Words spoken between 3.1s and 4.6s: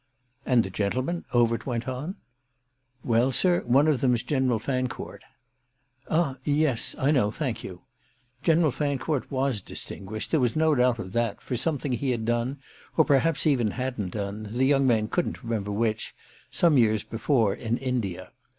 sir, one of them's General